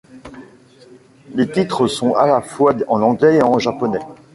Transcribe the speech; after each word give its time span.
Les 1.35 1.47
titres 1.51 1.85
sont 1.85 2.15
à 2.15 2.25
la 2.25 2.41
fois 2.41 2.73
en 2.87 3.03
anglais 3.03 3.35
et 3.35 3.43
en 3.43 3.59
japonais. 3.59 3.99